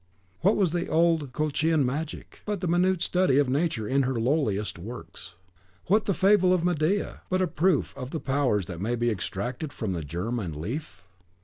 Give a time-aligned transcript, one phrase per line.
[0.39, 4.79] What was the old Colchian magic, but the minute study of Nature in her lowliest
[4.79, 5.35] works?
[5.85, 9.71] What the fable of Medea, but a proof of the powers that may be extracted
[9.71, 11.03] from the germ and leaf?